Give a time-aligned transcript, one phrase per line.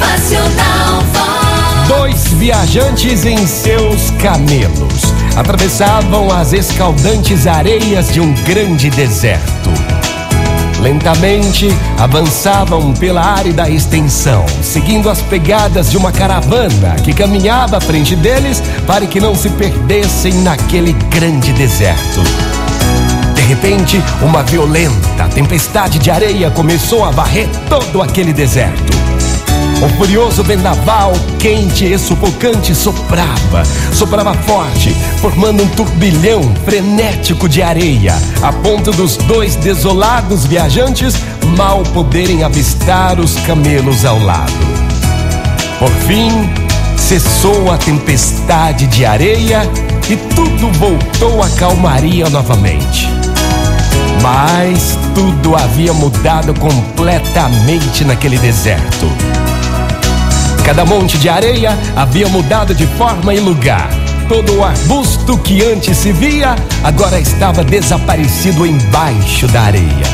[0.00, 1.88] Motivacional Vox.
[1.88, 9.70] Dois viajantes em seus camelos atravessavam as escaldantes areias de um grande deserto.
[10.80, 11.68] Lentamente
[11.98, 18.62] avançavam pela árida extensão, seguindo as pegadas de uma caravana que caminhava à frente deles
[18.86, 22.22] para que não se perdessem naquele grande deserto.
[23.34, 28.99] De repente, uma violenta tempestade de areia começou a varrer todo aquele deserto.
[29.82, 34.90] O furioso vendaval, quente e sufocante, soprava, soprava forte,
[35.22, 41.14] formando um turbilhão frenético de areia, a ponto dos dois desolados viajantes
[41.56, 44.52] mal poderem avistar os camelos ao lado.
[45.78, 46.30] Por fim,
[46.98, 49.62] cessou a tempestade de areia
[50.10, 53.08] e tudo voltou à calmaria novamente.
[54.20, 59.39] Mas tudo havia mudado completamente naquele deserto.
[60.70, 63.90] Cada monte de areia havia mudado de forma e lugar.
[64.28, 66.54] Todo o arbusto que antes se via
[66.84, 70.06] agora estava desaparecido embaixo da areia.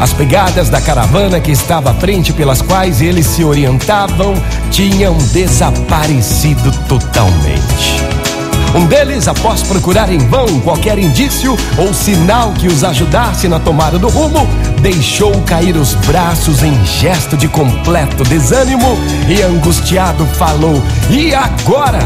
[0.00, 4.34] As pegadas da caravana que estava à frente, pelas quais eles se orientavam,
[4.72, 8.01] tinham desaparecido totalmente.
[8.74, 13.98] Um deles, após procurar em vão qualquer indício ou sinal que os ajudasse na tomada
[13.98, 14.48] do rumo,
[14.80, 18.96] deixou cair os braços em gesto de completo desânimo
[19.28, 22.00] e, angustiado, falou: E agora?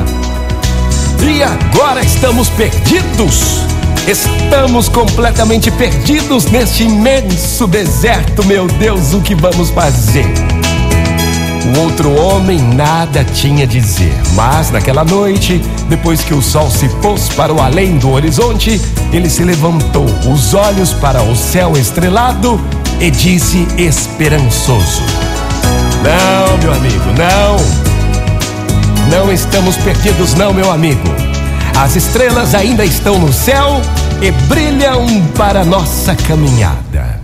[1.23, 3.65] E agora estamos perdidos?
[4.07, 10.27] Estamos completamente perdidos neste imenso deserto, meu Deus, o que vamos fazer?
[11.67, 16.89] O outro homem nada tinha a dizer, mas naquela noite, depois que o sol se
[17.01, 18.81] pôs para o além do horizonte,
[19.13, 22.61] ele se levantou, os olhos para o céu estrelado
[23.01, 25.03] e disse esperançoso:
[26.03, 27.87] Não, meu amigo, não.
[29.11, 31.09] Não estamos perdidos, não, meu amigo.
[31.77, 33.81] As estrelas ainda estão no céu
[34.23, 35.05] e brilham
[35.37, 37.21] para nossa caminhada.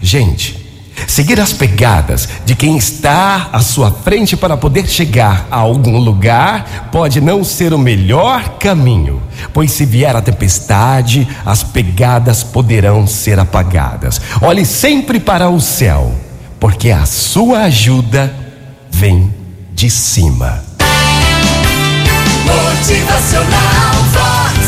[0.00, 0.67] Gente,
[1.08, 6.90] Seguir as pegadas de quem está à sua frente para poder chegar a algum lugar
[6.92, 9.20] pode não ser o melhor caminho,
[9.54, 14.20] pois se vier a tempestade, as pegadas poderão ser apagadas.
[14.42, 16.14] Olhe sempre para o céu,
[16.60, 18.32] porque a sua ajuda
[18.90, 19.32] vem
[19.72, 20.62] de cima.
[22.44, 24.58] Motivacional Vox.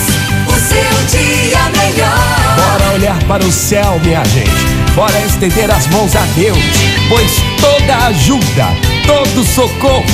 [0.49, 2.57] O seu dia melhor.
[2.57, 4.80] Bora olhar para o céu, minha gente.
[5.01, 6.59] Bora estender as mãos a Deus,
[7.09, 8.69] pois toda ajuda,
[9.07, 10.05] todo socorro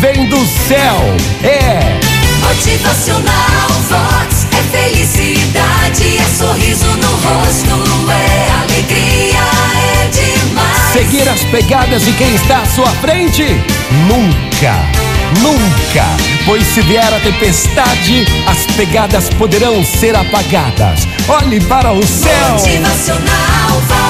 [0.00, 0.36] vem do
[0.68, 1.00] céu.
[1.42, 1.98] É.
[2.46, 4.46] Motivacional Vox.
[4.52, 9.40] É felicidade, é sorriso no rosto, é alegria,
[10.02, 10.92] é demais.
[10.92, 13.46] Seguir as pegadas de quem está à sua frente?
[14.06, 14.74] Nunca,
[15.40, 16.04] nunca.
[16.44, 21.08] Pois se vier a tempestade, as pegadas poderão ser apagadas.
[21.28, 22.50] Olhe para o céu.
[22.50, 24.03] Motivacional Vox.